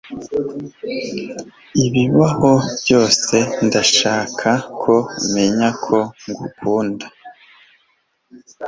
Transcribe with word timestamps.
ibibaho 1.85 2.51
byose, 2.81 3.35
ndashaka 3.65 4.49
ko 4.81 4.93
umenya 5.25 5.69
ko 5.83 5.97
ngukunda 6.29 7.07